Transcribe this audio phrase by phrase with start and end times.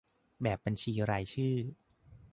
[0.41, 1.55] แบบบัญชีรายชื่อ